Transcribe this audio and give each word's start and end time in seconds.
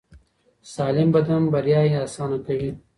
سالم 0.75 1.09
بدن 1.15 1.41
بریا 1.53 1.79
اسانه 2.03 2.37
کوي. 2.45 2.69